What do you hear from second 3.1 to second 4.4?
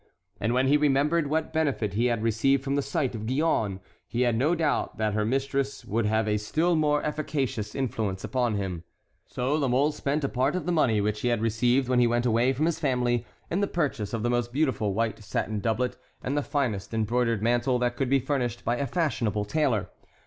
of Gillonne, he had